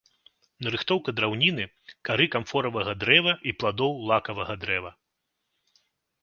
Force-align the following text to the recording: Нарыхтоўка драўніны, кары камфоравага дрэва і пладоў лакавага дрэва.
Нарыхтоўка 0.67 1.09
драўніны, 1.17 1.65
кары 2.09 2.25
камфоравага 2.37 2.95
дрэва 3.03 3.33
і 3.53 3.55
пладоў 3.61 3.93
лакавага 4.13 4.53
дрэва. 4.65 4.91